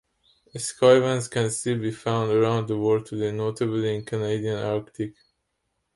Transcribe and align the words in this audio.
Skyvans 0.57 1.29
can 1.29 1.51
still 1.51 1.77
be 1.77 1.91
found 1.91 2.31
around 2.31 2.67
the 2.67 2.75
world 2.75 3.05
today, 3.05 3.31
notably 3.31 3.93
in 3.93 3.99
the 3.99 4.05
Canadian 4.07 4.57
Arctic. 4.57 5.13